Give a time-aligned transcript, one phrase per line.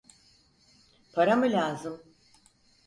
[1.13, 2.01] Para mı lazım?